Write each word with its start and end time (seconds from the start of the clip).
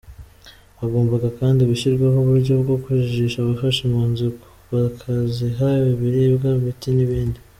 Hagombaga 0.79 1.27
kandi 1.39 1.61
gushyirwaho 1.69 2.17
uburyo 2.21 2.53
bwo 2.61 2.75
kujijisha 2.83 3.47
bafasha 3.47 3.79
impunzi 3.87 4.25
bakaziha 4.71 5.69
ibiribwa 5.91 6.47
imiti, 6.59 6.89
n’ibindi. 6.93 7.39